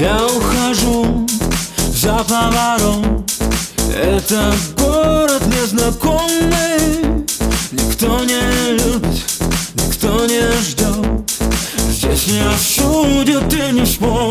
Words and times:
Я 0.00 0.26
ухожу 0.26 1.26
за 1.92 2.24
поворот 2.24 3.30
Это 3.94 4.52
город 4.76 5.42
незнакомый. 5.46 7.24
Никто 7.70 8.24
не 8.24 8.72
любит, 8.72 9.24
никто 9.74 10.26
не 10.26 10.50
ждет 10.62 11.30
Здесь 11.90 12.26
не 12.26 12.40
осудят 12.40 13.52
и 13.52 13.72
не 13.72 13.86
сможет 13.86 14.23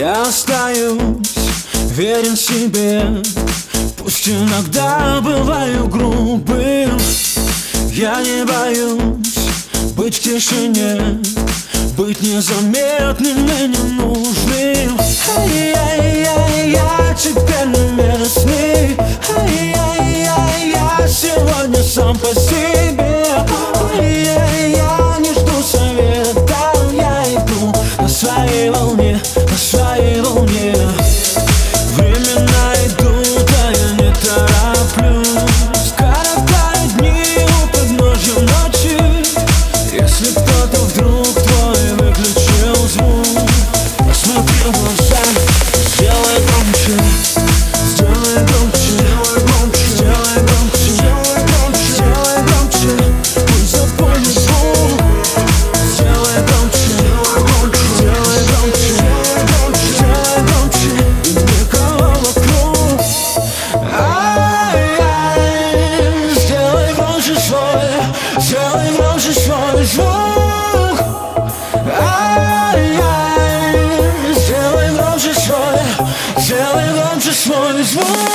Я 0.00 0.22
остаюсь 0.22 0.98
верен 1.94 2.34
себе. 2.34 3.22
Пусть 3.98 4.28
иногда 4.28 5.20
бываю 5.20 5.88
грубым. 5.88 6.98
Я 7.92 8.22
не 8.22 8.44
боюсь 8.46 9.49
быть 9.96 10.16
в 10.16 10.20
тишине 10.20 11.20
Быть 11.96 12.20
незаметным 12.22 13.46
и 13.46 13.68
ненужным. 13.68 14.98
Ай-яй-яй, 15.36 16.99
Because 44.46 45.12
I'm 45.12 45.49
Whoa. 77.92 78.20
one 78.20 78.29